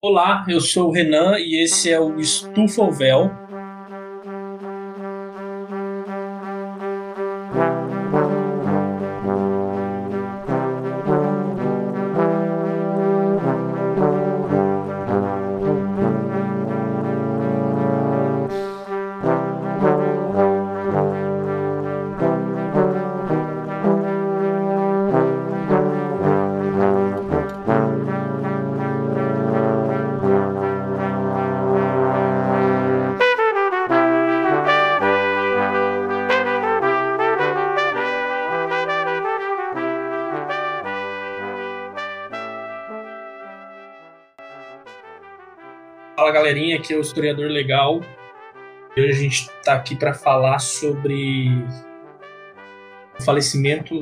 [0.00, 3.32] Olá, eu sou o Renan e esse é o Estufa Véu,
[46.48, 48.00] galerinha, aqui é o Historiador Legal.
[48.96, 51.50] E hoje a gente está aqui para falar sobre
[53.18, 54.00] o falecimento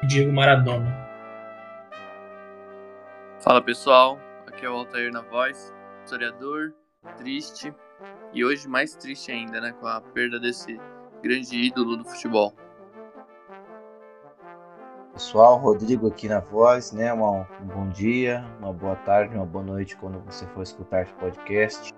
[0.00, 1.06] de Diego Maradona.
[3.38, 6.72] Fala pessoal, aqui é o Altair na voz, historiador,
[7.18, 7.70] triste
[8.32, 10.80] e hoje mais triste ainda, né, com a perda desse
[11.22, 12.56] grande ídolo do futebol.
[15.14, 17.14] Pessoal, Rodrigo aqui na voz, né?
[17.14, 21.94] Um, bom dia, uma boa tarde, uma boa noite quando você for escutar esse podcast.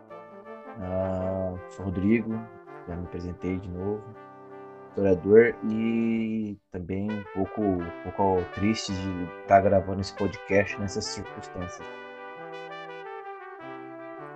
[0.76, 2.38] Uh, sou Rodrigo,
[2.86, 4.04] já me apresentei de novo,
[4.90, 11.88] historiador e também um pouco, um pouco triste de estar gravando esse podcast nessas circunstâncias.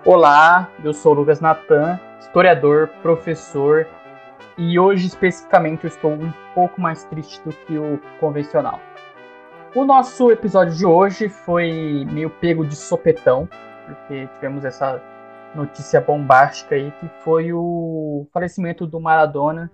[0.06, 3.86] Olá, eu sou Lucas Natan, historiador, professor
[4.60, 8.78] e hoje, especificamente, eu estou um pouco mais triste do que o convencional.
[9.74, 13.48] O nosso episódio de hoje foi meio pego de sopetão,
[13.86, 15.00] porque tivemos essa
[15.54, 19.70] notícia bombástica aí, que foi o falecimento do Maradona.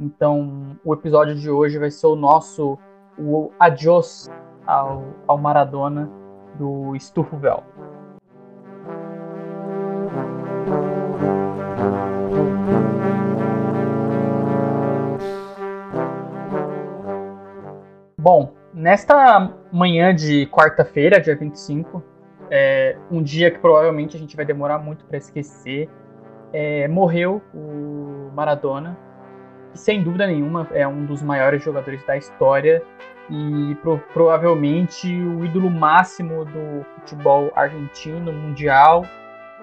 [0.00, 2.78] Então, o episódio de hoje vai ser o nosso
[3.18, 4.30] o adiós
[4.66, 6.10] ao, ao Maradona
[6.54, 7.36] do Estufo
[18.24, 22.02] Bom, nesta manhã de quarta-feira, dia 25,
[22.50, 25.90] é, um dia que provavelmente a gente vai demorar muito para esquecer,
[26.50, 28.96] é, morreu o Maradona,
[29.72, 32.82] que sem dúvida nenhuma é um dos maiores jogadores da história
[33.28, 39.04] e pro, provavelmente o ídolo máximo do futebol argentino, mundial.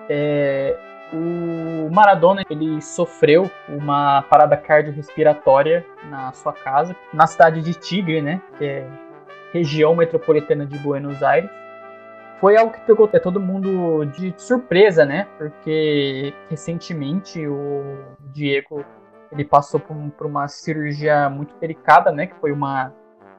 [0.07, 0.77] É,
[1.13, 8.41] o Maradona ele sofreu uma parada cardiorrespiratória na sua casa, na cidade de Tigre, né,
[8.57, 8.87] que é
[9.53, 11.49] região metropolitana de Buenos Aires.
[12.39, 15.27] Foi algo que pegou todo mundo de surpresa, né?
[15.37, 17.99] Porque recentemente o
[18.33, 18.83] Diego
[19.31, 22.25] ele passou por, por uma cirurgia muito delicada, né?
[22.25, 22.91] Que foi uma,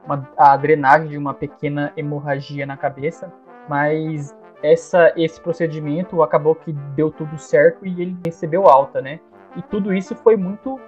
[0.05, 3.29] uma a drenagem de uma pequena hemorragia na cabeça.
[3.67, 9.19] Mas essa, esse procedimento acabou que deu tudo certo e ele recebeu alta, né?
[9.57, 10.79] E tudo isso foi muito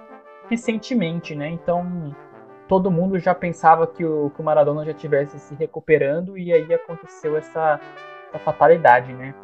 [0.48, 1.50] recentemente, né?
[1.50, 2.16] Então
[2.66, 6.72] todo mundo já pensava que o, que o Maradona já estivesse se recuperando e aí
[6.72, 7.78] aconteceu essa,
[8.28, 9.34] essa fatalidade, né?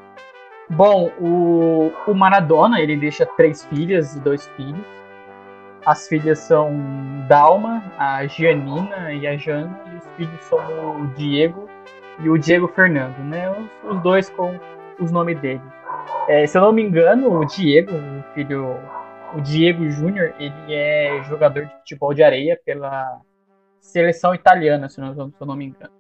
[0.70, 4.84] Bom, o, o Maradona ele deixa três filhas e dois filhos.
[5.84, 6.72] As filhas são
[7.28, 11.68] Dalma, a Gianina e a Jana, e os filhos são o Diego
[12.22, 13.50] e o Diego Fernando, né?
[13.50, 14.58] Os, os dois com
[14.98, 15.62] os nomes dele.
[16.28, 18.78] É, se eu não me engano, o Diego, o filho,
[19.34, 23.20] o Diego Júnior, ele é jogador de futebol de areia pela
[23.80, 25.92] seleção italiana, se não, se eu não me engano.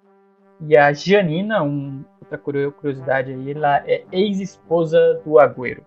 [0.60, 5.84] E a Gianina, um, outra curiosidade aí, ela é ex-esposa do Agüero.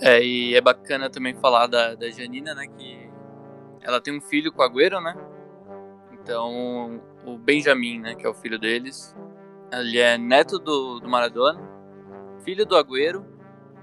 [0.00, 3.08] É, e é bacana também falar da, da Janina, né, que
[3.80, 5.14] ela tem um filho com o Agüero, né,
[6.22, 9.14] então, o Benjamin, né, que é o filho deles,
[9.72, 11.60] ele é neto do, do Maradona,
[12.44, 13.26] filho do Agüero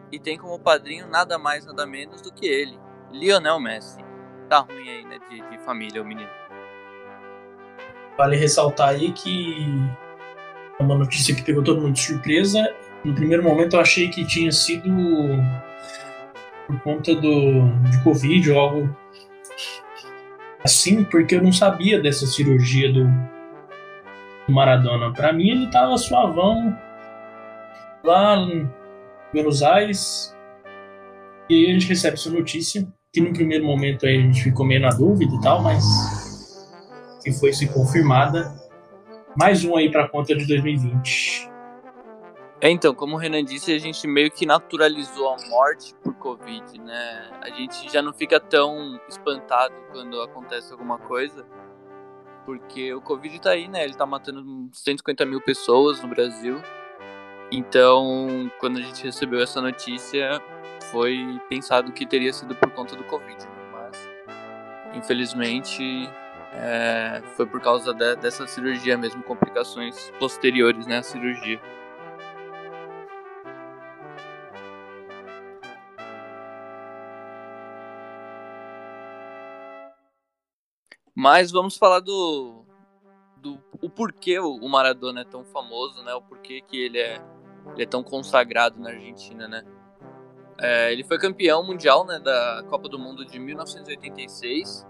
[0.09, 2.79] e tem como padrinho nada mais, nada menos do que ele,
[3.11, 3.99] Lionel Messi.
[4.47, 6.29] Tá ruim aí, né, de, de família o menino.
[8.17, 9.65] Vale ressaltar aí que
[10.79, 12.73] é uma notícia que pegou todo mundo de surpresa.
[13.03, 14.89] No primeiro momento eu achei que tinha sido
[16.67, 18.97] por conta do, de Covid ou algo
[20.63, 23.07] assim, porque eu não sabia dessa cirurgia do,
[24.51, 25.13] Maradona.
[25.13, 26.77] Para mim, ele tava suavão
[28.03, 28.69] lá em
[29.33, 30.35] Buenos Aires.
[31.49, 34.81] E aí a gente recebe essa notícia, que no primeiro momento a gente ficou meio
[34.81, 35.83] na dúvida e tal, mas
[37.23, 38.53] que foi se confirmada.
[39.37, 41.48] Mais um aí para conta de 2020.
[42.61, 46.77] É, então, como o Renan disse, a gente meio que naturalizou a morte por Covid,
[46.81, 47.29] né?
[47.41, 51.45] A gente já não fica tão espantado quando acontece alguma coisa,
[52.45, 53.83] Porque o Covid tá aí, né?
[53.85, 56.61] Ele tá matando 150 mil pessoas no Brasil.
[57.51, 60.41] Então, quando a gente recebeu essa notícia,
[60.91, 63.37] foi pensado que teria sido por conta do Covid.
[63.37, 63.51] Né?
[63.71, 64.09] Mas,
[64.95, 66.09] infelizmente,
[66.53, 71.59] é, foi por causa de, dessa cirurgia mesmo, complicações posteriores né, à cirurgia.
[81.19, 82.63] Mas vamos falar do,
[83.35, 86.13] do o porquê o Maradona é tão famoso, né?
[86.13, 87.21] O porquê que ele é,
[87.73, 89.65] ele é tão consagrado na Argentina, né?
[90.57, 94.87] É, ele foi campeão mundial né, da Copa do Mundo de 1986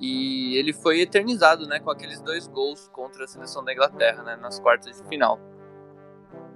[0.00, 4.34] e ele foi eternizado né, com aqueles dois gols contra a seleção da Inglaterra né,
[4.34, 5.38] nas quartas de final.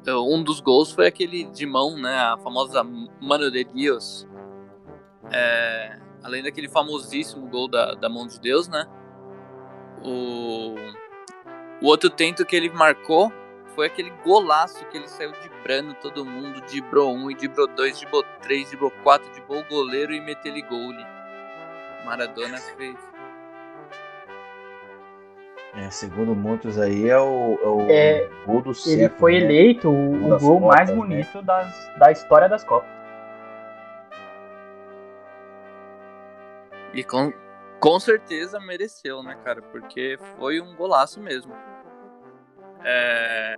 [0.00, 4.26] Então, um dos gols foi aquele de mão, né, a famosa Mano de Dios.
[5.30, 8.84] É, além daquele famosíssimo gol da, da mão de Deus, né?
[10.04, 10.74] O,
[11.80, 13.32] o outro tento que ele marcou
[13.74, 18.22] foi aquele golaço que ele saiu dibrando todo mundo, dibrou um, e dibrou dois, dibrou
[18.40, 20.92] três, dibrou quatro, dibrou o goleiro e meteu ele gol.
[22.04, 22.96] Maradona fez.
[25.74, 29.02] É, segundo muitos aí é o, é o é, gol do século.
[29.02, 29.38] Ele foi né?
[29.38, 30.96] eleito o, o gol Copas, mais né?
[30.96, 31.42] bonito né?
[31.44, 32.90] das, da história das Copas.
[36.92, 37.32] E com,
[37.82, 39.60] com certeza mereceu, né, cara?
[39.60, 41.52] Porque foi um golaço mesmo.
[42.84, 43.56] É...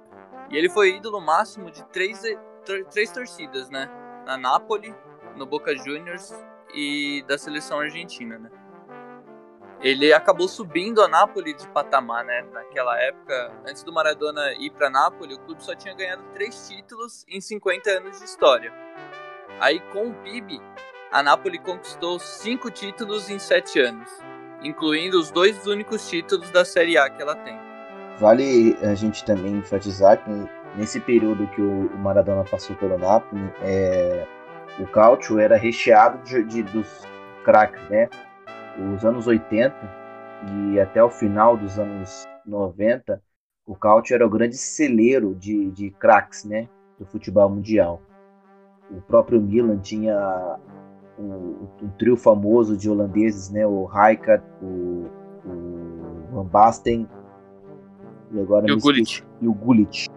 [0.51, 2.23] E ele foi ídolo máximo de três,
[2.91, 3.87] três torcidas, né?
[4.25, 4.95] Na Napoli,
[5.37, 6.33] no Boca Juniors
[6.75, 8.51] e da seleção argentina, né?
[9.83, 12.47] Ele acabou subindo a Napoli de patamar, né?
[12.51, 17.27] Naquela época, antes do Maradona ir para Napoli, o clube só tinha ganhado três títulos
[17.29, 18.73] em 50 anos de história.
[19.61, 20.63] Aí com o Bibi,
[21.15, 24.11] a Napoli conquistou cinco títulos em sete anos,
[24.65, 27.57] incluindo os dois únicos títulos da Série A que ela tem.
[28.19, 30.31] Vale a gente também enfatizar que
[30.75, 34.27] nesse período que o Maradona passou pelo Napoli, é,
[34.81, 37.07] o Cautio era recheado de, de, dos
[37.45, 38.09] craques, né?
[38.93, 39.73] Os anos 80
[40.73, 43.23] e até o final dos anos 90,
[43.65, 46.69] o Cautio era o grande celeiro de, de craques, né?
[46.99, 48.03] Do futebol mundial.
[48.91, 50.59] O próprio Milan tinha
[51.19, 53.67] um, um, trio famoso de holandeses, né?
[53.67, 55.07] O Rijkaard, o,
[55.45, 57.09] o Van Basten
[58.33, 59.25] e agora e o Gullit.
[59.41, 60.09] E o Gullit.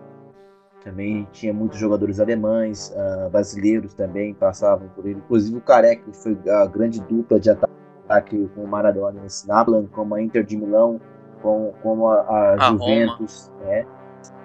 [0.83, 5.19] Também tinha muitos jogadores alemães, uh, brasileiros também passavam por ele.
[5.19, 9.85] Inclusive o Careca, que foi a grande dupla de ataque com o Maradona nesse Nablan,
[9.87, 11.01] como a Inter de Milão,
[11.41, 13.51] com, como a, a, a Juventus.
[13.65, 13.85] Né?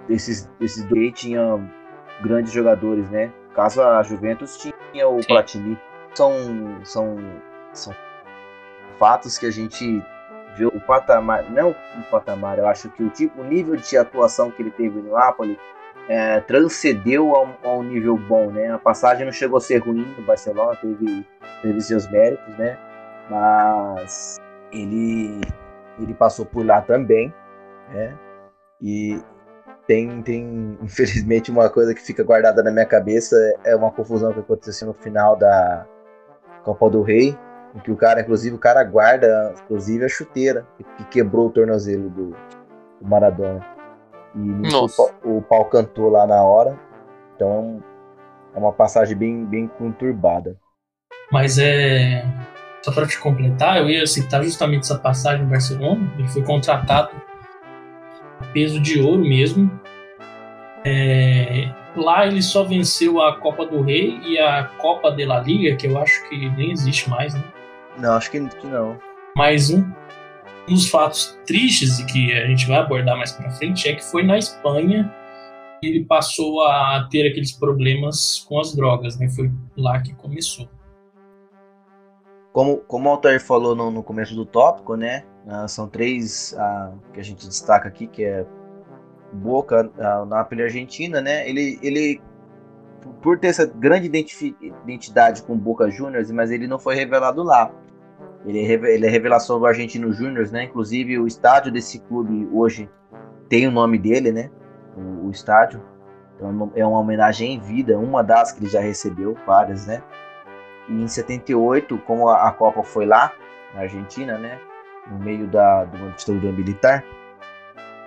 [0.09, 1.65] Esses, esses dois tinham
[2.21, 3.31] grandes jogadores, né?
[3.55, 5.27] Caso a Juventus tinha o Sim.
[5.27, 5.79] Platini
[6.13, 7.17] são, são,
[7.73, 7.95] são
[8.97, 10.03] fatos que a gente
[10.55, 14.51] vê o patamar, não o patamar, eu acho que o tipo, o nível de atuação
[14.51, 15.59] que ele teve no Napoli
[16.07, 18.71] é, transcendeu a a um, nível bom, né?
[18.71, 21.25] A passagem não chegou a ser ruim no Barcelona, teve,
[21.61, 22.77] teve seus méritos, né?
[23.29, 24.37] Mas
[24.71, 25.39] ele,
[25.99, 27.33] ele passou por lá também,
[27.89, 28.17] né?
[28.81, 29.21] E
[29.87, 34.39] tem, tem, infelizmente, uma coisa que fica guardada na minha cabeça, é uma confusão que
[34.39, 35.85] aconteceu no final da,
[36.63, 37.37] Copa do Rei,
[37.75, 40.65] em que o cara, inclusive, o cara guarda, inclusive, a chuteira
[40.97, 42.29] que quebrou o tornozelo do,
[43.01, 43.65] do Maradona.
[44.35, 46.77] E o, o pau cantou lá na hora.
[47.35, 47.83] Então
[48.55, 50.57] é uma passagem bem, bem conturbada.
[51.31, 52.23] Mas é.
[52.83, 56.11] Só para te completar, eu ia citar justamente essa passagem em Barcelona.
[56.17, 57.11] Ele foi contratado
[58.39, 59.71] a peso de ouro mesmo.
[60.83, 65.75] É, Lá ele só venceu a Copa do Rei e a Copa de la Liga,
[65.75, 67.43] que eu acho que nem existe mais, né?
[67.97, 68.97] Não, acho que, que não.
[69.37, 69.83] Mas um,
[70.67, 74.03] um dos fatos tristes e que a gente vai abordar mais para frente é que
[74.03, 75.13] foi na Espanha
[75.79, 79.29] que ele passou a ter aqueles problemas com as drogas, né?
[79.29, 80.67] Foi lá que começou.
[82.53, 85.25] Como, como o Altair falou no, no começo do tópico, né?
[85.45, 88.45] Uh, são três uh, que a gente destaca aqui, que é
[89.33, 89.89] Boca,
[90.21, 91.47] o Napoli Argentina, né?
[91.49, 92.21] Ele, ele
[93.21, 97.71] por ter essa grande identidade com Boca Juniors, mas ele não foi revelado lá.
[98.45, 100.63] Ele é, ele é revelação do Argentino Juniors, né?
[100.63, 102.89] Inclusive o estádio desse clube hoje
[103.49, 104.49] tem o nome dele, né?
[104.97, 105.81] O, o estádio.
[106.35, 110.03] Então é uma homenagem em vida, uma das que ele já recebeu, várias, né?
[110.89, 113.33] E em 78, como a, a Copa foi lá,
[113.73, 114.59] na Argentina, né?
[115.09, 117.03] No meio da, de uma ditadura militar,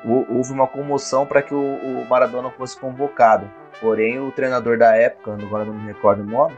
[0.06, 3.50] houve uma comoção para que o, Maradona fosse convocado.
[3.80, 6.56] Porém, o treinador da época, agora não me recordo o nome,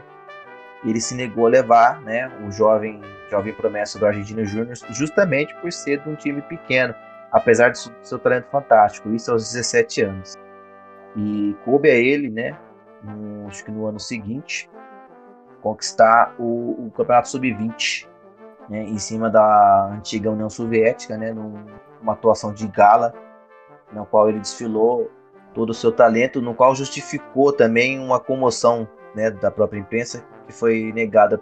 [0.85, 5.71] ele se negou a levar né, o jovem, jovem promessa do Argentina Júnior, justamente por
[5.71, 6.93] ser de um time pequeno.
[7.31, 10.35] apesar do seu talento fantástico, isso aos 17 anos.
[11.15, 12.57] E coube a ele, né,
[13.03, 14.69] no, acho que no ano seguinte,
[15.61, 18.07] conquistar o, o Campeonato Sub-20,
[18.69, 23.13] né, em cima da antiga União Soviética, né, numa atuação de gala,
[23.91, 25.09] na qual ele desfilou
[25.53, 30.53] todo o seu talento, no qual justificou também uma comoção né, da própria imprensa que
[30.53, 31.41] foi negada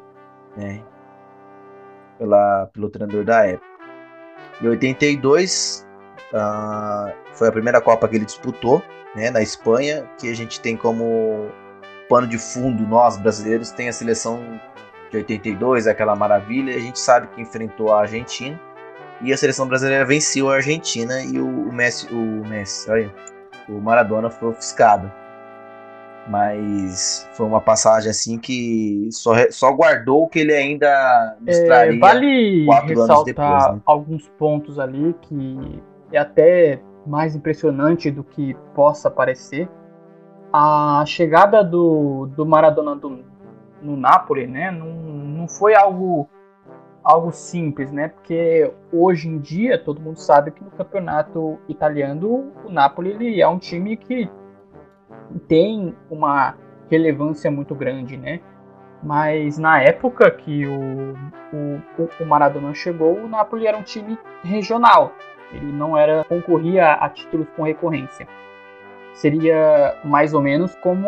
[0.55, 0.81] né,
[2.17, 3.67] pela, pelo treinador da época.
[4.61, 5.85] Em 82
[6.33, 8.81] uh, ah, foi a primeira Copa que ele disputou
[9.15, 11.49] né, na Espanha, que a gente tem como
[12.09, 14.39] pano de fundo, nós brasileiros, tem a seleção
[15.11, 18.59] de 82, aquela maravilha, a gente sabe que enfrentou a Argentina
[19.21, 23.11] e a seleção brasileira venceu a Argentina e o, Messi, o Messi, olha,
[23.67, 25.11] o Maradona foi ofuscado.
[26.29, 31.95] Mas foi uma passagem assim que só, só guardou o que ele ainda mostraria.
[31.95, 33.81] É, vale ressaltar depois, né?
[33.85, 35.81] alguns pontos ali que
[36.11, 39.69] é até mais impressionante do que possa parecer.
[40.51, 43.23] A chegada do, do Maradona do,
[43.81, 46.29] no Napoli, né, não, não foi algo
[47.07, 48.09] algo simples, né?
[48.09, 53.47] Porque hoje em dia todo mundo sabe que no campeonato italiano o Napoli ele é
[53.47, 54.29] um time que
[55.47, 56.55] tem uma
[56.91, 58.41] relevância muito grande, né?
[59.01, 61.13] Mas na época que o,
[61.53, 65.13] o, o Maradona chegou, o Napoli era um time regional.
[65.53, 68.27] Ele não era concorria a títulos com recorrência.
[69.13, 71.07] Seria mais ou menos como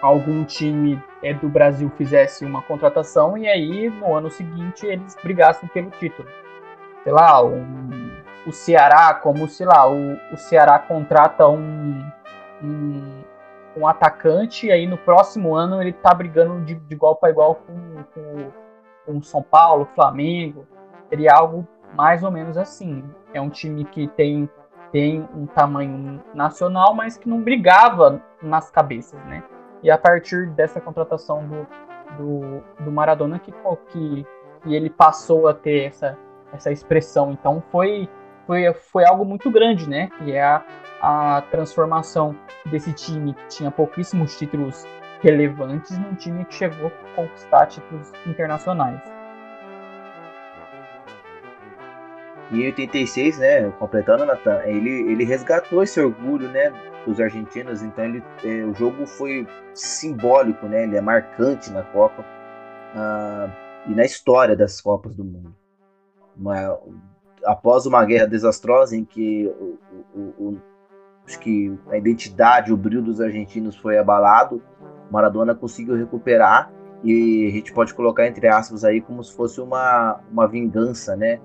[0.00, 5.68] algum time é, do Brasil fizesse uma contratação e aí no ano seguinte eles brigassem
[5.68, 6.28] pelo título.
[7.02, 8.10] Sei lá, um,
[8.46, 12.10] o Ceará, como sei lá, o, o Ceará contrata um,
[12.62, 13.22] um,
[13.76, 17.56] um, atacante e aí no próximo ano ele tá brigando de, de igual para igual
[17.56, 18.50] com, com,
[19.06, 20.66] com São Paulo, Flamengo.
[21.08, 23.04] Seria algo mais ou menos assim.
[23.32, 24.48] É um time que tem,
[24.92, 29.42] tem um tamanho nacional, mas que não brigava nas cabeças, né?
[29.84, 31.66] E a partir dessa contratação do,
[32.16, 33.52] do, do Maradona que,
[33.92, 34.26] que,
[34.62, 36.16] que ele passou a ter essa,
[36.54, 37.32] essa expressão.
[37.32, 38.08] Então foi,
[38.46, 40.08] foi, foi algo muito grande, né?
[40.18, 40.64] Que é a,
[41.02, 44.86] a transformação desse time que tinha pouquíssimos títulos
[45.20, 49.02] relevantes num time que chegou a conquistar títulos internacionais.
[52.50, 56.72] E em 86, né, completando, Nathan, ele, ele resgatou esse orgulho, né,
[57.06, 62.24] dos argentinos, então ele, é, o jogo foi simbólico, né, ele é marcante na Copa
[62.94, 63.48] ah,
[63.86, 65.54] e na história das Copas do Mundo.
[66.36, 66.78] Uma,
[67.44, 69.78] após uma guerra desastrosa em que o,
[70.14, 70.60] o, o,
[71.26, 74.62] acho que a identidade, o brilho dos argentinos foi abalado,
[75.10, 80.20] Maradona conseguiu recuperar e a gente pode colocar entre aspas aí como se fosse uma,
[80.32, 81.38] uma vingança, né,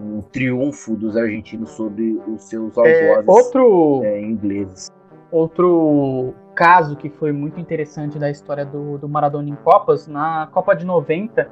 [0.00, 4.90] um triunfo dos argentinos sobre os seus é, algozes é, outro, é, ingleses.
[5.32, 10.76] Outro caso que foi muito interessante da história do, do Maradona em Copas, na Copa
[10.76, 11.50] de 90,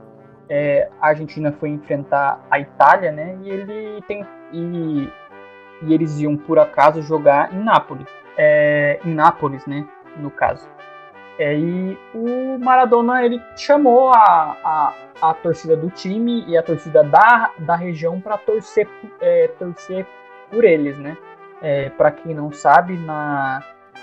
[0.50, 3.38] é, a Argentina foi enfrentar a Itália, né?
[3.42, 5.08] E ele tem e,
[5.82, 8.06] e eles iam por acaso jogar em Nápoles,
[8.37, 9.88] é, em Nápoles, né?
[10.18, 10.68] No caso.
[11.38, 17.02] É, e o Maradona ele chamou a, a, a, torcida do time e a torcida
[17.02, 18.87] da, da região para torcer,
[19.22, 20.06] é, torcer
[20.50, 21.16] por eles, né?
[21.62, 23.62] É, para quem não sabe, na,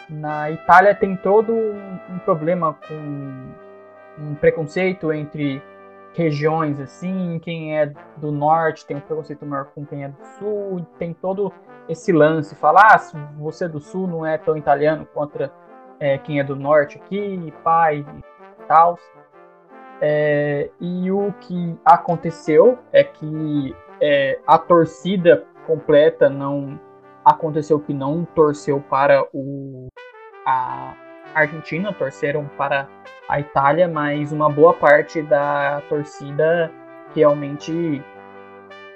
[0.09, 3.53] na Itália tem todo um, um, problema com
[4.19, 5.61] um preconceito entre
[6.13, 10.85] regiões, assim, quem é do norte tem um preconceito maior com quem é do sul,
[10.97, 11.51] tem todo
[11.87, 15.51] esse lance, falar ah, você é do sul não é tão italiano contra
[15.99, 18.05] é, quem é do norte aqui, pai
[18.59, 18.97] e tal.
[19.99, 26.79] É, e o que aconteceu é que é, a torcida completa não
[27.27, 29.87] aconteceu que não torceu para o
[30.45, 30.95] a
[31.35, 32.87] Argentina, torceram para
[33.27, 36.71] a Itália, mas uma boa parte da torcida
[37.13, 38.01] realmente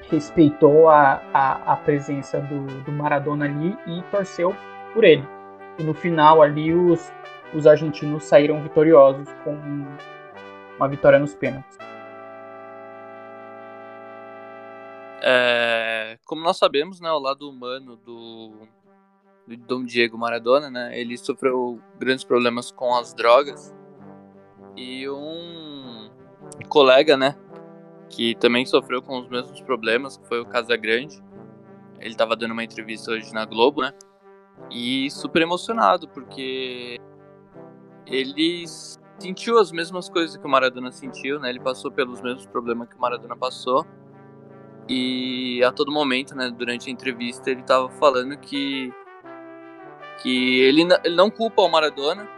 [0.10, 4.56] respeitou a, a, a presença do, do Maradona ali e torceu
[4.94, 5.28] por ele.
[5.78, 7.12] E no final ali os,
[7.54, 9.58] os argentinos saíram vitoriosos com
[10.78, 11.91] uma vitória nos pênaltis.
[15.22, 18.68] É, como nós sabemos, né, o lado humano do,
[19.48, 23.74] do Dom Diego Maradona, né, ele sofreu grandes problemas com as drogas
[24.76, 26.10] e um
[26.68, 27.38] colega, né,
[28.10, 31.22] que também sofreu com os mesmos problemas, que foi o Casagrande.
[32.00, 33.94] Ele estava dando uma entrevista hoje na Globo, né,
[34.72, 37.00] e super emocionado, porque
[38.06, 38.66] ele
[39.20, 41.50] sentiu as mesmas coisas que o Maradona sentiu, né?
[41.50, 43.86] Ele passou pelos mesmos problemas que o Maradona passou.
[44.94, 48.94] E a todo momento, né, durante a entrevista, ele estava falando que
[50.22, 52.30] que ele, ele não culpa o Maradona,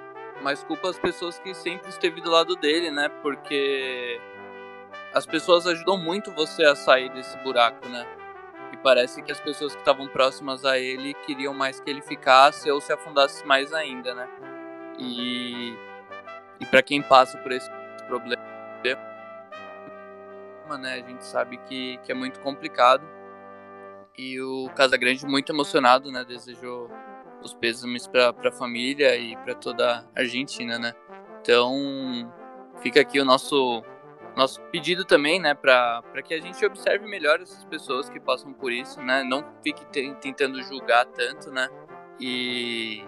[0.43, 3.09] mas culpa as pessoas que sempre esteve do lado dele, né?
[3.23, 4.21] Porque
[5.15, 8.05] as pessoas ajudam muito você a sair desse buraco, né?
[8.71, 12.69] E parece que as pessoas que estavam próximas a ele queriam mais que ele ficasse
[12.69, 14.29] ou se afundasse mais ainda, né?
[14.99, 15.75] E,
[16.59, 17.69] e para quem passa por esse
[18.07, 18.52] problema,
[20.77, 23.03] né, a gente sabe que, que é muito complicado.
[24.17, 26.89] E o Casagrande, muito emocionado, né, desejou
[27.41, 30.93] os pêsames para a família e para toda a Argentina, né?
[31.41, 32.31] Então,
[32.81, 33.83] fica aqui o nosso
[34.35, 38.71] nosso pedido também, né, para que a gente observe melhor essas pessoas que passam por
[38.71, 39.23] isso, né?
[39.23, 39.85] Não fique
[40.19, 41.69] tentando julgar tanto, né?
[42.19, 43.03] E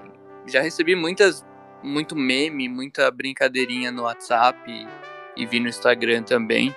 [0.45, 1.43] já recebi muitas
[1.81, 4.87] muito meme, muita brincadeirinha no WhatsApp e,
[5.35, 6.75] e vi no Instagram também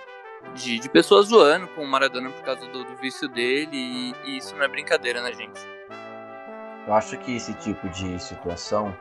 [0.55, 4.37] de, de pessoas zoando com o Maradona por causa do, do vício dele e, e
[4.39, 5.61] isso não é brincadeira, né, gente?
[6.87, 8.95] Eu acho que esse tipo de situação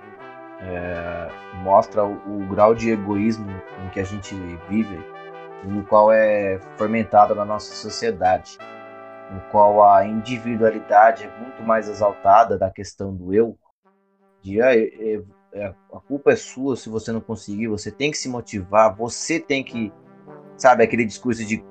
[0.59, 1.29] é,
[1.63, 3.49] mostra o, o, grau de egoísmo
[3.85, 4.35] em que a gente
[4.69, 4.99] vive,
[5.63, 8.57] no qual é fomentado na nossa sociedade,
[9.31, 13.57] no qual a individualidade é muito mais exaltada da questão do eu,
[14.41, 15.21] de ah, é,
[15.53, 19.39] é, a culpa é sua se você não conseguir, você tem que se motivar, você
[19.39, 19.91] tem que,
[20.57, 21.63] sabe, aquele discurso de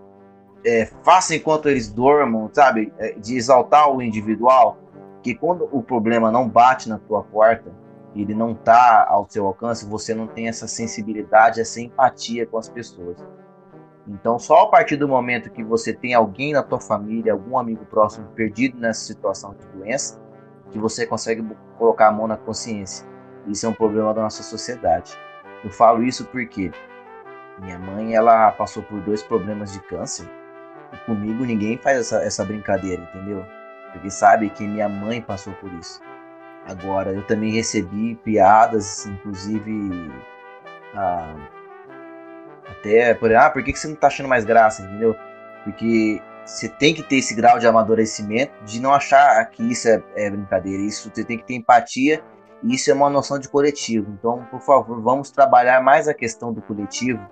[0.64, 4.78] é, faça enquanto eles dormam, sabe, é, de exaltar o individual
[5.22, 7.72] que quando o problema não bate na tua porta,
[8.14, 12.68] ele não está ao seu alcance, você não tem essa sensibilidade, essa empatia com as
[12.68, 13.18] pessoas.
[14.08, 17.84] Então, só a partir do momento que você tem alguém na tua família, algum amigo
[17.86, 20.20] próximo perdido nessa situação de doença,
[20.70, 21.44] que você consegue
[21.76, 23.06] colocar a mão na consciência.
[23.48, 25.12] Isso é um problema da nossa sociedade.
[25.64, 26.70] Eu falo isso porque
[27.60, 30.28] minha mãe ela passou por dois problemas de câncer
[30.92, 33.44] e comigo ninguém faz essa, essa brincadeira, entendeu?
[33.96, 36.00] porque sabe que minha mãe passou por isso.
[36.66, 40.12] Agora, eu também recebi piadas, inclusive.
[40.94, 41.34] Ah,
[42.68, 45.14] até por ah, por que você não tá achando mais graça, entendeu?
[45.64, 50.02] Porque você tem que ter esse grau de amadurecimento, de não achar que isso é,
[50.14, 50.82] é brincadeira.
[50.82, 52.22] Isso você tem que ter empatia
[52.62, 54.10] e isso é uma noção de coletivo.
[54.18, 57.26] Então, por favor, vamos trabalhar mais a questão do coletivo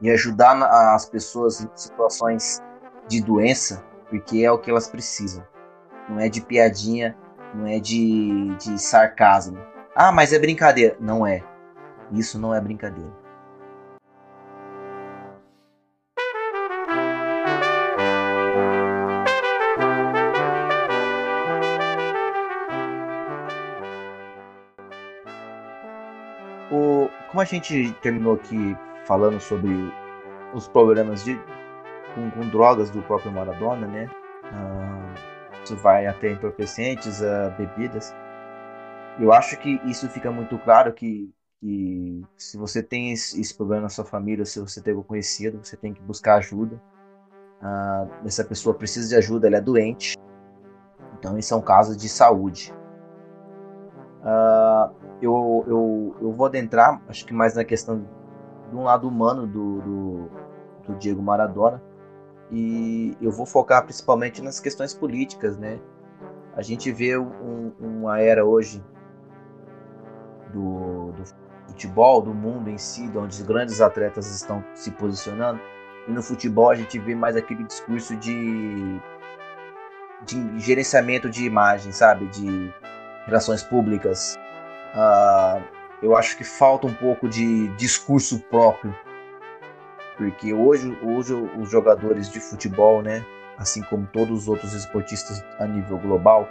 [0.00, 0.62] e ajudar
[0.94, 2.62] as pessoas em situações
[3.08, 5.44] de doença, porque é o que elas precisam
[6.10, 7.16] não é de piadinha,
[7.54, 9.58] não é de, de sarcasmo.
[9.94, 10.96] Ah, mas é brincadeira.
[11.00, 11.42] Não é.
[12.12, 13.20] Isso não é brincadeira.
[26.72, 28.76] O, como a gente terminou aqui
[29.10, 29.92] falando sobre
[30.54, 31.36] os problemas de,
[32.14, 34.08] com, com drogas do próprio Maradona, né?
[34.44, 35.14] Ah,
[35.64, 38.14] isso vai até entorpecentes, a bebidas.
[39.18, 41.28] Eu acho que isso fica muito claro que,
[41.60, 45.76] que se você tem esse, problema na sua família, se você tem algum conhecido, você
[45.76, 46.80] tem que buscar ajuda.
[47.60, 50.16] Ah, essa pessoa precisa de ajuda, ela é doente.
[51.18, 52.72] Então isso é um caso de saúde.
[54.22, 58.06] Ah, eu, eu, eu vou adentrar, acho que mais na questão
[58.70, 60.30] de um lado humano do, do,
[60.86, 61.82] do Diego Maradona
[62.50, 65.78] e eu vou focar principalmente nas questões políticas, né?
[66.54, 68.84] A gente vê um, uma era hoje
[70.52, 71.22] do, do,
[71.68, 75.60] futebol, do mundo em si, onde os grandes atletas estão se posicionando.
[76.08, 79.00] E no futebol a gente vê mais aquele discurso de,
[80.24, 82.26] de gerenciamento de imagem, sabe?
[82.26, 82.74] De
[83.26, 84.36] relações públicas.
[84.92, 88.94] Uh, eu acho que falta um pouco de discurso próprio
[90.20, 93.24] porque hoje, hoje os jogadores de futebol, né,
[93.56, 96.46] assim como todos os outros esportistas a nível global,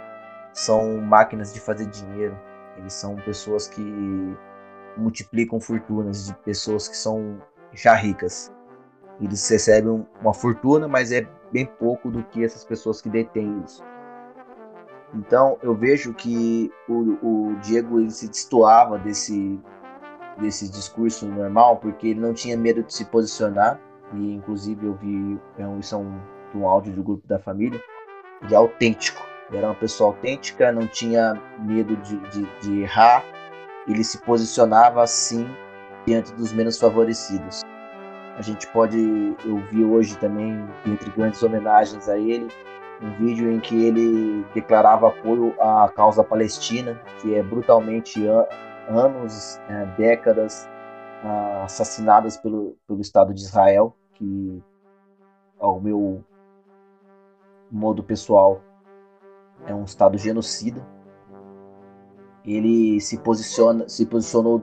[0.52, 2.36] são máquinas de fazer dinheiro.
[2.76, 4.36] Eles são pessoas que
[4.96, 7.40] multiplicam fortunas de pessoas que são
[7.72, 8.52] já ricas.
[9.20, 13.84] Eles recebem uma fortuna, mas é bem pouco do que essas pessoas que detêm isso.
[15.14, 19.58] Então eu vejo que o, o Diego ele se destoava desse
[20.38, 23.78] desse discurso normal, porque ele não tinha medo de se posicionar.
[24.14, 26.20] E inclusive eu vi é isso é um,
[26.54, 27.80] um áudio do grupo da família.
[28.42, 29.22] Ele é autêntico.
[29.48, 33.24] Ele era uma pessoa autêntica, não tinha medo de, de, de errar.
[33.88, 35.46] Ele se posicionava assim
[36.06, 37.62] diante dos menos favorecidos.
[38.36, 38.96] A gente pode,
[39.44, 42.48] eu vi hoje também, entre grandes homenagens a ele,
[43.02, 48.26] um vídeo em que ele declarava apoio à causa palestina, que é brutalmente
[48.88, 50.68] anos, é, décadas
[51.24, 54.62] uh, assassinadas pelo, pelo Estado de Israel, que
[55.58, 56.24] ao meu
[57.70, 58.60] modo pessoal,
[59.66, 60.84] é um Estado genocida.
[62.44, 64.62] Ele se posiciona, se posicionou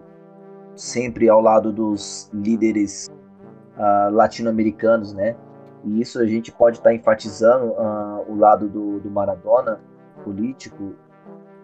[0.76, 3.08] sempre ao lado dos líderes
[3.78, 5.36] uh, latino-americanos, né?
[5.88, 9.80] E isso a gente pode estar tá enfatizando uh, o lado do, do, Maradona,
[10.22, 10.94] político,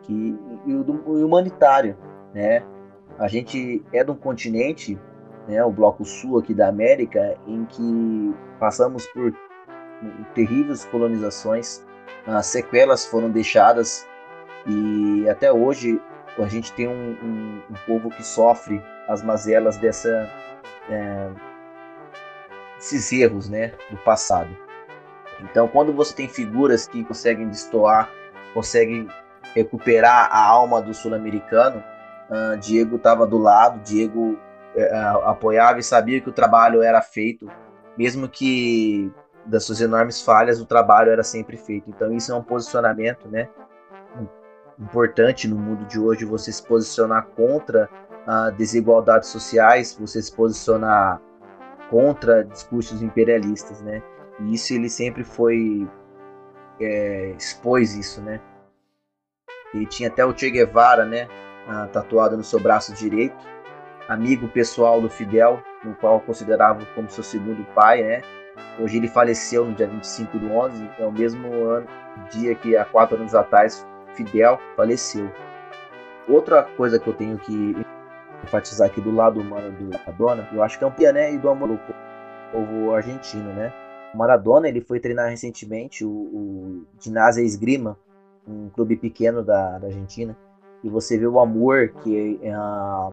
[0.03, 0.93] que, e o, do,
[1.25, 1.97] humanitário,
[2.33, 2.63] né?
[3.19, 4.97] A gente é de um continente,
[5.47, 9.33] né, o Bloco Sul aqui da América, em que passamos por
[10.33, 11.85] terríveis colonizações,
[12.25, 14.07] as sequelas foram deixadas
[14.65, 16.01] e até hoje
[16.39, 20.29] a gente tem um, um, um povo que sofre as mazelas dessa
[20.89, 21.29] é,
[22.83, 24.49] esses erros né, do passado.
[25.39, 28.09] Então, quando você tem figuras que conseguem destoar,
[28.53, 29.07] conseguem
[29.55, 31.81] recuperar a alma do sul-americano,
[32.29, 34.33] uh, Diego estava do lado, Diego
[34.75, 37.49] uh, apoiava e sabia que o trabalho era feito,
[37.97, 39.11] mesmo que
[39.45, 41.89] das suas enormes falhas, o trabalho era sempre feito.
[41.89, 43.49] Então, isso é um posicionamento né,
[44.79, 47.89] importante no mundo de hoje, você se posicionar contra
[48.27, 51.21] uh, desigualdades sociais, você se posicionar
[51.89, 54.01] contra discursos imperialistas, né?
[54.39, 55.87] E isso ele sempre foi
[56.79, 58.39] é, expôs isso, né?
[59.73, 61.27] Ele tinha até o Che Guevara, né?
[61.91, 63.37] Tatuado no seu braço direito,
[64.09, 68.21] amigo pessoal do Fidel, no qual considerava como seu segundo pai, né?
[68.79, 71.87] Hoje ele faleceu no dia 25 do 11, é o mesmo ano,
[72.31, 75.31] dia que há quatro anos atrás Fidel faleceu.
[76.27, 77.75] Outra coisa que eu tenho que
[78.43, 81.49] enfatizar aqui do lado humano do Maradona, eu acho que é um piané e do
[81.49, 81.79] amor do
[82.51, 83.73] povo argentino, né?
[84.13, 87.97] O Maradona ele foi treinar recentemente o, o Ginásio Esgrima,
[88.47, 90.37] um clube pequeno da, da, Argentina,
[90.83, 93.09] e você vê o amor que a,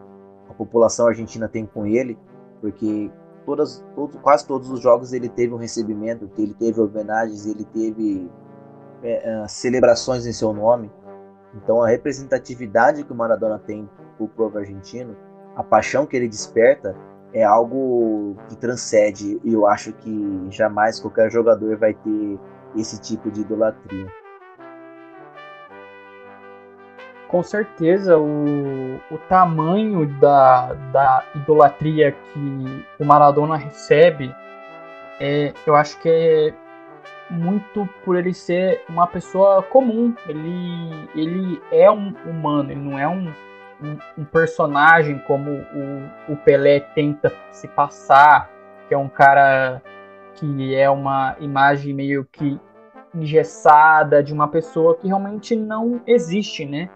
[0.49, 2.19] a população argentina tem com ele,
[2.61, 3.11] porque
[3.47, 8.29] todas, todos, quase todos os jogos ele teve um recebimento, ele teve homenagens, ele teve
[9.03, 10.91] é, celebrações em seu nome.
[11.55, 13.89] Então a representatividade que o Maradona tem
[14.25, 15.17] o povo argentino,
[15.57, 16.97] a paixão que ele desperta
[17.33, 22.39] é algo que transcende e eu acho que jamais qualquer jogador vai ter
[22.77, 24.07] esse tipo de idolatria.
[27.29, 34.35] Com certeza, o, o tamanho da, da idolatria que o Maradona recebe,
[35.21, 36.53] é, eu acho que é
[37.31, 40.13] muito por ele ser uma pessoa comum.
[40.27, 43.33] Ele, ele é um humano, ele não é um,
[43.83, 48.51] um, um personagem como o, o Pelé tenta se passar,
[48.89, 49.83] que é um cara
[50.35, 52.59] que é uma imagem meio que
[53.15, 56.89] engessada de uma pessoa que realmente não existe, né?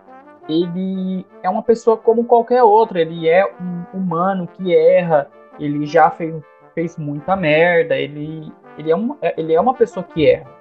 [0.48, 6.10] Ele é uma pessoa como qualquer outra, ele é um humano que erra, ele já
[6.10, 6.34] fez,
[6.74, 10.52] fez muita merda, ele ele é uma, ele é uma pessoa que erra.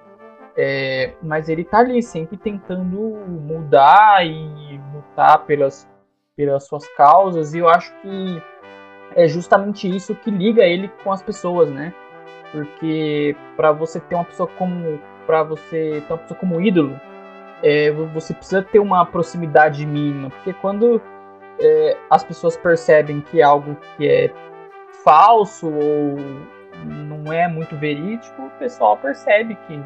[0.55, 5.89] É, mas ele tá ali sempre tentando mudar e lutar pelas,
[6.35, 8.41] pelas suas causas, e eu acho que
[9.15, 11.93] é justamente isso que liga ele com as pessoas, né?
[12.51, 16.99] Porque para você ter uma pessoa como para você ter uma pessoa como ídolo,
[17.63, 21.01] é, você precisa ter uma proximidade mínima, porque quando
[21.59, 24.31] é, as pessoas percebem que é algo que é
[25.03, 26.17] falso ou
[26.85, 29.79] não é muito verídico, o pessoal percebe que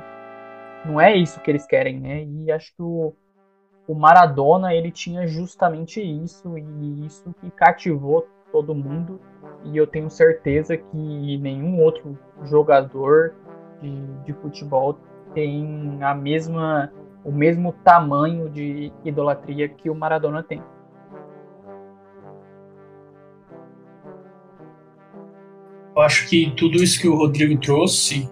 [0.86, 2.24] não é isso que eles querem, né?
[2.24, 3.14] E acho que o,
[3.88, 9.20] o Maradona ele tinha justamente isso e isso que cativou todo mundo
[9.64, 13.36] e eu tenho certeza que nenhum outro jogador
[13.82, 14.98] de, de futebol
[15.34, 16.92] tem a mesma
[17.24, 20.64] o mesmo tamanho de idolatria que o Maradona tem.
[25.94, 28.30] Eu acho que tudo isso que o Rodrigo trouxe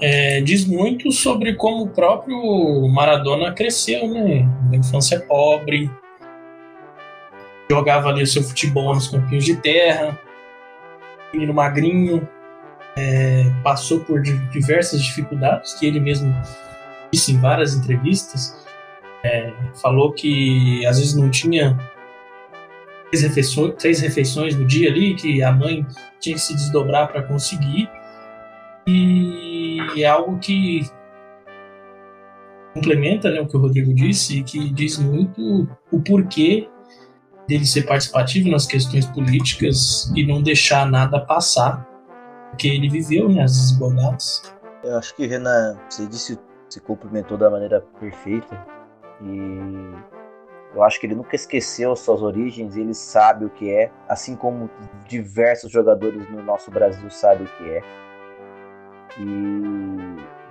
[0.00, 4.48] é, diz muito sobre como o próprio Maradona cresceu, né?
[4.70, 5.90] Na infância pobre,
[7.70, 10.18] jogava ali o seu futebol nos campinhos de terra,
[11.32, 12.28] menino magrinho,
[12.96, 16.34] é, passou por diversas dificuldades que ele mesmo
[17.12, 18.56] disse em várias entrevistas.
[19.24, 21.76] É, falou que às vezes não tinha
[23.10, 25.84] três refeições, três refeições no dia ali, que a mãe
[26.20, 27.88] tinha que se desdobrar para conseguir.
[28.90, 30.80] E é algo que
[32.72, 36.66] complementa né, o que o Rodrigo disse e que diz muito o porquê
[37.46, 41.86] dele ser participativo nas questões políticas e não deixar nada passar,
[42.50, 44.54] porque ele viveu né, as desigualdades.
[44.82, 46.38] Eu acho que, Renan, você disse,
[46.70, 48.66] se cumprimentou da maneira perfeita
[49.22, 54.34] e eu acho que ele nunca esqueceu suas origens, ele sabe o que é, assim
[54.34, 54.70] como
[55.06, 58.07] diversos jogadores no nosso Brasil sabem o que é.
[59.18, 59.98] E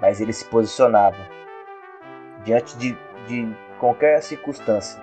[0.02, 1.18] mas ele se posicionava
[2.44, 5.02] diante de, de qualquer circunstância.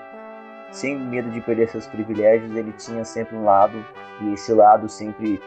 [0.71, 3.85] Sem medo de perder seus privilégios, ele tinha sempre um lado,
[4.21, 5.41] e esse lado sempre,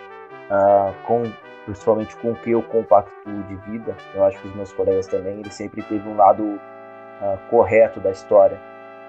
[0.50, 1.24] uh, com,
[1.66, 5.40] principalmente com o que eu compacto de vida, eu acho que os meus colegas também,
[5.40, 8.60] ele sempre teve um lado uh, correto da história,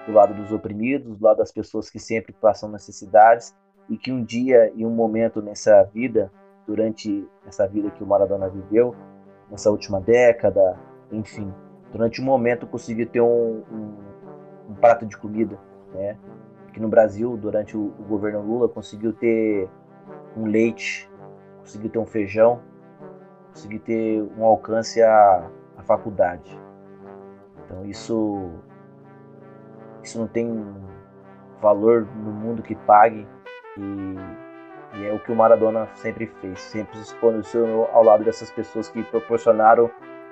[0.05, 3.55] do lado dos oprimidos, do lado das pessoas que sempre passam necessidades,
[3.89, 6.31] e que um dia, em um momento nessa vida,
[6.69, 8.93] durante essa vida que o Maradona viveu,
[9.49, 10.77] nessa última década,
[11.11, 11.51] enfim,
[11.91, 13.97] durante um momento conseguiu ter um, um,
[14.69, 15.57] um prato de comida,
[15.91, 16.15] né?
[16.67, 19.67] Aqui no Brasil, durante o, o, governo Lula, conseguiu ter
[20.37, 21.09] um leite,
[21.61, 22.61] conseguiu ter um feijão,
[23.51, 26.55] conseguiu ter um alcance à, à faculdade.
[27.65, 28.51] Então isso,
[30.03, 30.63] isso não tem
[31.59, 33.27] valor no mundo que pague
[33.75, 34.48] e
[34.93, 38.89] e é o que o Maradona sempre fez, sempre se posicionou ao lado dessas pessoas
[38.89, 39.89] que proporcionaram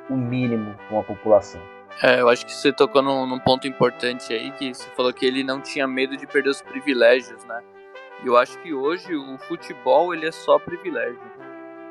[0.09, 1.61] o mínimo com a população.
[2.01, 5.25] É, eu acho que você tocou num, num, ponto importante aí, que você falou que
[5.25, 7.63] ele não tinha medo de perder os privilégios, né?
[8.23, 11.19] E eu acho que hoje o futebol ele é só privilégio.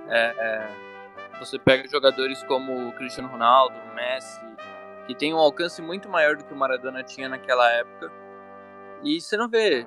[0.08, 0.68] É, é,
[1.40, 4.40] você pega jogadores como Cristiano Ronaldo, Messi,
[5.06, 8.10] que tem um alcance muito maior do que o Maradona tinha naquela época,
[9.02, 9.86] e você não vê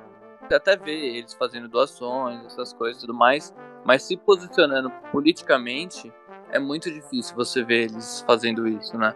[0.54, 6.12] até vê eles fazendo doações, essas coisas e tudo mais, mas se posicionando politicamente,
[6.52, 9.16] é muito difícil você ver eles fazendo isso, né?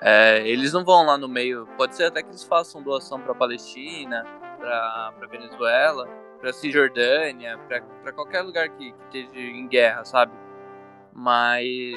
[0.00, 3.34] É, eles não vão lá no meio, pode ser até que eles façam doação para
[3.34, 4.24] Palestina,
[4.58, 6.06] para Venezuela,
[6.40, 7.58] para Cisjordânia,
[8.02, 10.32] para qualquer lugar que, que esteja em guerra, sabe?
[11.14, 11.96] Mas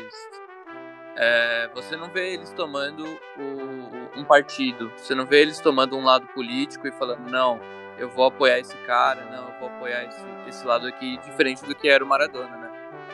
[1.18, 6.04] é, você não vê eles tomando o, um partido, você não vê eles tomando um
[6.04, 7.60] lado político e falando, não,
[8.00, 11.76] eu vou apoiar esse cara, não, eu vou apoiar esse, esse lado aqui, diferente do
[11.76, 12.70] que era o Maradona, né?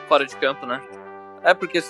[0.08, 0.80] Fora de campo, né?
[1.42, 1.82] É porque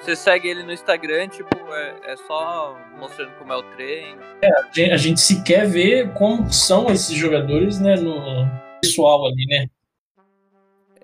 [0.00, 4.22] você segue ele no Instagram, tipo, é, é só mostrando como é o treino.
[4.42, 8.46] É, a gente sequer vê como são esses jogadores, né, no
[8.82, 9.66] pessoal ali, né?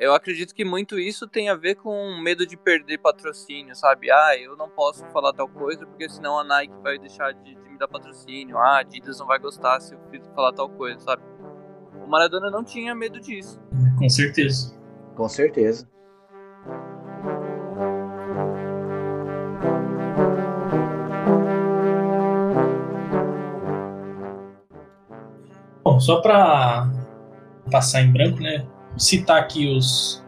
[0.03, 4.11] Eu acredito que muito isso tem a ver com medo de perder patrocínio, sabe?
[4.11, 7.71] Ah, eu não posso falar tal coisa porque senão a Nike vai deixar de, de
[7.71, 8.59] me dar patrocínio.
[8.59, 10.01] Ah, a Adidas não vai gostar se eu
[10.35, 11.23] falar tal coisa, sabe?
[12.05, 13.61] O Maradona não tinha medo disso.
[13.97, 14.77] Com certeza.
[15.15, 15.88] Com certeza.
[25.85, 26.91] Bom, só para
[27.71, 28.67] passar em branco, né?
[28.96, 30.24] Citar aqui os,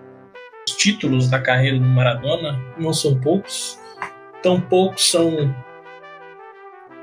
[0.67, 3.79] os títulos da carreira do Maradona, não são poucos,
[4.43, 5.55] tão poucos são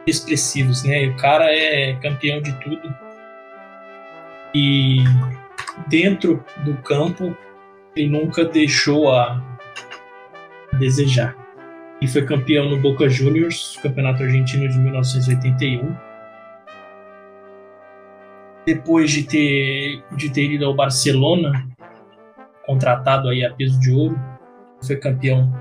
[0.05, 1.07] expressivos, né?
[1.07, 2.93] O cara é campeão de tudo
[4.53, 5.03] e
[5.87, 7.35] dentro do campo
[7.95, 9.41] ele nunca deixou a
[10.79, 11.35] desejar.
[12.01, 16.10] E foi campeão no Boca Juniors, campeonato argentino de 1981
[18.65, 21.67] depois de ter, de ter ido ao Barcelona,
[22.65, 24.19] contratado aí a peso de ouro,
[24.85, 25.51] foi campeão.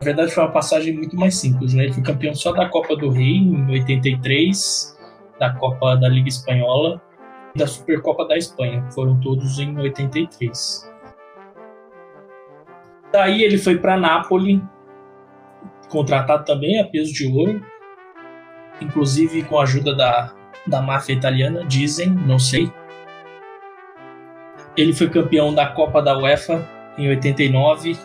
[0.00, 1.84] Na verdade, foi uma passagem muito mais simples, né?
[1.84, 4.98] Ele foi campeão só da Copa do Rei em 83,
[5.38, 7.00] da Copa da Liga Espanhola
[7.54, 8.84] e da Supercopa da Espanha.
[8.90, 10.92] Foram todos em 83.
[13.12, 14.60] Daí ele foi para Nápoles,
[15.88, 17.64] contratado também a peso de ouro,
[18.80, 20.34] inclusive com a ajuda da
[20.66, 22.72] da máfia italiana, dizem, não sei.
[24.76, 26.66] Ele foi campeão da Copa da UEFA
[26.98, 27.96] em 89,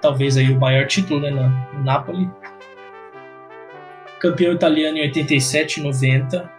[0.00, 2.30] talvez aí o maior título, né, no Napoli.
[4.20, 6.50] Campeão italiano em 87 e 90.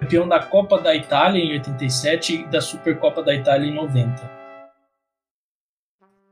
[0.00, 4.36] Campeão da Copa da Itália em 87 e da Supercopa da Itália em 90.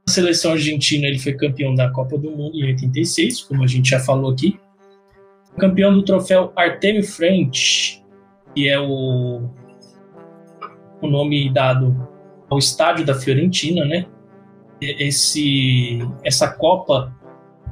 [0.07, 3.89] Na seleção argentina ele foi campeão da Copa do Mundo em 86, como a gente
[3.89, 4.61] já falou aqui
[5.59, 8.05] campeão do troféu Artemio French,
[8.55, 9.43] que é o,
[11.01, 12.09] o nome dado
[12.49, 14.07] ao estádio da Fiorentina, né?
[14.81, 17.15] Esse, essa Copa,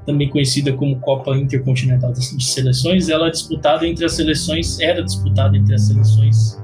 [0.06, 5.56] também conhecida como Copa Intercontinental de Seleções, ela é disputada entre as seleções, era disputada
[5.56, 6.62] entre as seleções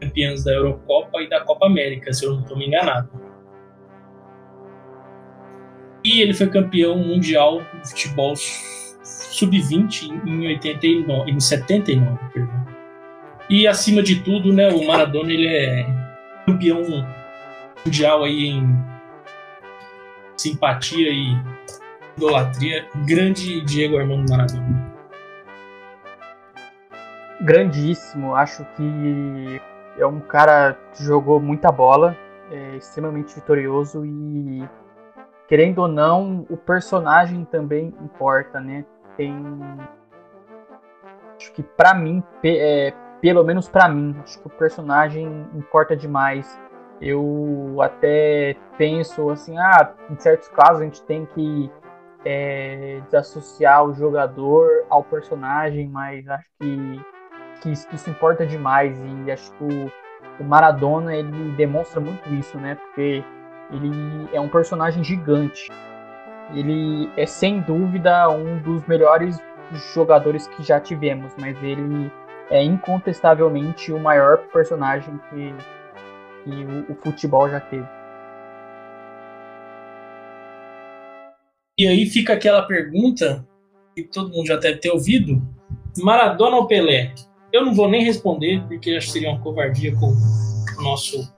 [0.00, 3.08] campeãs da Eurocopa e da Copa América, se eu não estou me enganado.
[6.04, 8.34] E ele foi campeão mundial de futebol
[9.06, 12.66] sub-20 em 89, em 79, perdão.
[13.48, 15.86] E acima de tudo, né, o Maradona ele é
[16.44, 16.82] campeão
[17.84, 18.76] mundial aí em
[20.36, 21.36] simpatia e
[22.16, 22.86] idolatria.
[23.06, 24.96] Grande Diego Armando Maradona.
[27.42, 29.60] Grandíssimo, acho que
[29.98, 32.16] é um cara que jogou muita bola,
[32.50, 34.68] é extremamente vitorioso e
[35.46, 38.84] querendo ou não, o personagem também importa, né?
[39.16, 39.34] Tem.
[41.36, 46.60] Acho que para mim, é, pelo menos para mim, acho que o personagem importa demais.
[47.00, 51.70] Eu até penso assim, ah, em certos casos a gente tem que
[52.24, 57.00] é, desassociar o jogador ao personagem, mas acho que,
[57.60, 59.92] que isso, isso importa demais e acho que o,
[60.40, 62.74] o Maradona ele demonstra muito isso, né?
[62.74, 63.22] Porque
[63.70, 65.68] ele é um personagem gigante.
[66.54, 69.36] Ele é sem dúvida um dos melhores
[69.94, 72.10] jogadores que já tivemos, mas ele
[72.50, 75.54] é incontestavelmente o maior personagem que,
[76.44, 77.86] que o, o futebol já teve.
[81.78, 83.46] E aí fica aquela pergunta
[83.94, 85.42] que todo mundo já deve ter ouvido:
[85.98, 87.12] Maradona ou Pelé?
[87.52, 91.34] Eu não vou nem responder, porque acho que seria uma covardia com o nosso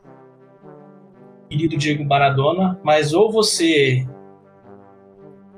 [1.48, 4.06] querido Diego Maradona, mas ou você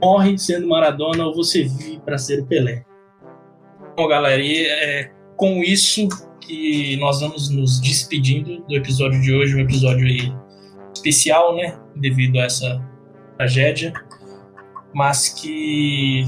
[0.00, 2.84] morre sendo Maradona ou você vive para ser o Pelé.
[3.96, 6.08] Bom, galera, e é com isso
[6.40, 10.32] que nós vamos nos despedindo do episódio de hoje, um episódio aí
[10.94, 12.82] especial, né, devido a essa
[13.36, 13.92] tragédia,
[14.94, 16.24] mas que,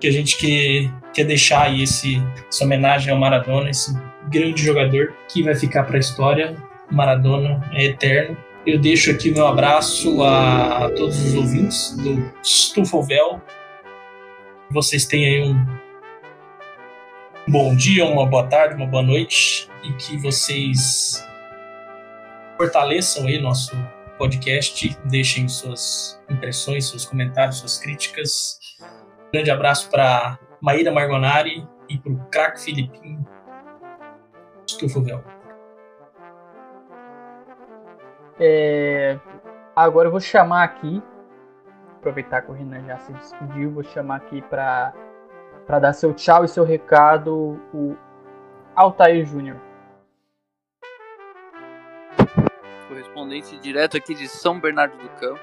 [0.00, 2.16] que a gente quer, quer deixar aí esse,
[2.48, 3.92] essa homenagem ao Maradona, esse
[4.30, 6.54] grande jogador que vai ficar para a história.
[6.90, 13.40] Maradona é eterno eu deixo aqui meu abraço a, todos os ouvintes do Stufovel.
[14.70, 15.52] Vocês tenham
[17.46, 21.22] um bom dia, uma boa tarde, uma boa noite e que vocês
[22.56, 23.76] fortaleçam aí nosso
[24.16, 28.58] podcast, deixem suas impressões, seus comentários, suas críticas.
[28.80, 33.26] Um grande abraço para Maíra Margonari e para o craque Filipinho
[34.66, 35.22] Stufovel.
[38.38, 39.18] É,
[39.76, 41.02] agora eu vou chamar aqui,
[41.98, 44.92] aproveitar que o Renan já se despediu, vou chamar aqui para
[45.66, 47.96] para dar seu tchau e seu recado o
[48.76, 49.56] Altair Júnior.
[52.86, 55.40] Correspondente direto aqui de São Bernardo do Campo.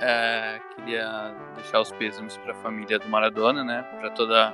[0.00, 3.82] É, queria deixar os pêsames para a família do Maradona, né?
[3.98, 4.52] Para toda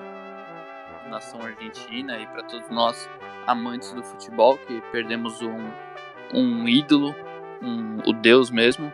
[1.04, 3.08] a nação argentina e para todos nós
[3.46, 5.58] amantes do futebol que perdemos um
[6.35, 7.14] um ídolo,
[7.62, 8.92] um, o deus mesmo,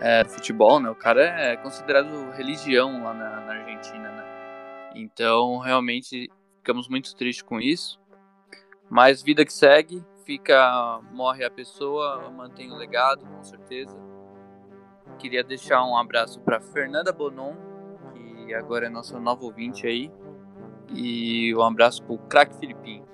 [0.00, 0.88] é, futebol, né?
[0.88, 4.24] O cara é considerado religião lá na, na Argentina, né?
[4.94, 8.00] Então, realmente, ficamos muito tristes com isso.
[8.88, 13.96] Mas vida que segue, fica, morre a pessoa, mantém o legado, com certeza.
[15.18, 17.54] Queria deixar um abraço para Fernanda Bonon,
[18.12, 20.10] que agora é nossa nova ouvinte aí.
[20.94, 23.04] E um abraço pro craque Filipinho.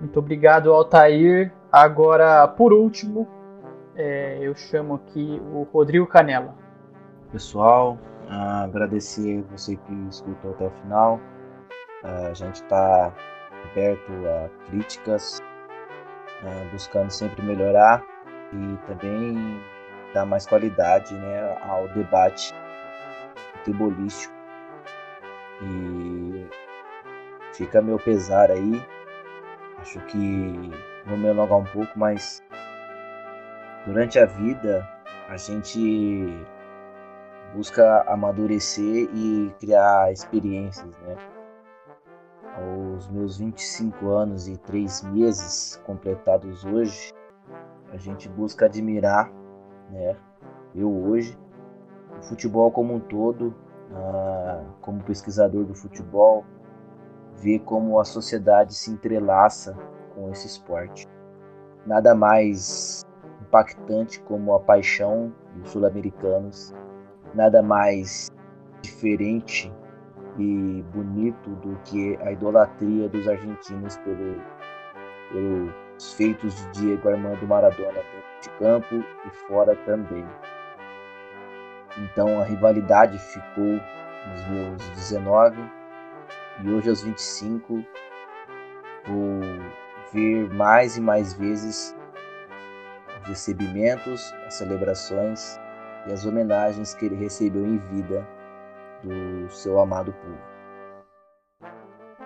[0.00, 1.52] Muito obrigado, Altair.
[1.70, 3.28] Agora, por último,
[3.96, 6.54] é, eu chamo aqui o Rodrigo Canela.
[7.32, 11.20] Pessoal, agradecer você que escutou até o final.
[12.02, 13.12] A gente está
[13.70, 15.40] aberto a críticas,
[16.42, 18.04] uh, buscando sempre melhorar
[18.52, 19.60] e também
[20.14, 22.54] dar mais qualidade né, ao debate
[23.58, 24.34] futebolístico.
[25.60, 26.46] E
[27.52, 28.80] fica meu pesar aí
[29.78, 30.70] Acho que
[31.06, 32.42] vou me alongar um pouco, mas
[33.86, 34.86] durante a vida
[35.28, 36.46] a gente
[37.54, 41.16] busca amadurecer e criar experiências, né?
[42.56, 47.12] Aos meus 25 anos e 3 meses completados hoje,
[47.92, 49.30] a gente busca admirar,
[49.90, 50.16] né?
[50.74, 51.38] Eu hoje,
[52.18, 53.54] o futebol como um todo,
[53.94, 56.44] ah, como pesquisador do futebol,
[57.40, 59.76] ver como a sociedade se entrelaça
[60.14, 61.06] com esse esporte.
[61.86, 63.02] Nada mais
[63.40, 66.74] impactante como a paixão dos sul-americanos,
[67.34, 68.28] nada mais
[68.82, 69.72] diferente
[70.38, 74.36] e bonito do que a idolatria dos argentinos pelo,
[75.32, 78.94] pelos feitos de Diego Armando Maradona dentro de campo
[79.26, 80.24] e fora também.
[81.98, 83.80] Então a rivalidade ficou
[84.28, 85.77] nos meus 19
[86.62, 87.84] e hoje, aos 25,
[89.06, 89.40] vou
[90.12, 91.94] ver mais e mais vezes
[93.20, 95.58] os recebimentos, as celebrações
[96.06, 98.26] e as homenagens que ele recebeu em vida
[99.04, 100.58] do seu amado povo.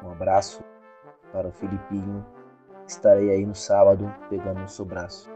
[0.03, 0.65] Um abraço
[1.31, 2.25] para o Filipinho.
[2.87, 5.31] Estarei aí no sábado pegando o seu braço.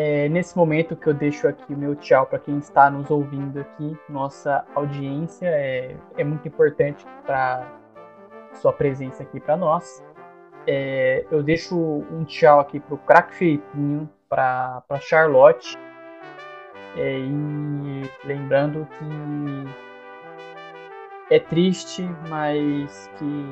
[0.00, 3.58] É nesse momento que eu deixo aqui o meu tchau para quem está nos ouvindo
[3.58, 3.98] aqui.
[4.08, 7.66] Nossa audiência é, é muito importante para
[8.52, 10.00] sua presença aqui para nós.
[10.68, 15.76] É, eu deixo um tchau aqui para o craque Felipinho, para Charlotte
[16.96, 19.04] É, e lembrando que
[21.34, 23.44] é triste, mas que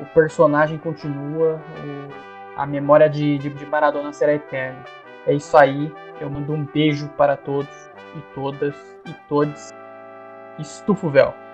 [0.00, 4.82] o personagem continua, o, a memória de, de, de Maradona será eterna.
[5.26, 9.70] É isso aí, eu mando um beijo para todos e todas e todos.
[10.58, 11.45] Estufa o véu.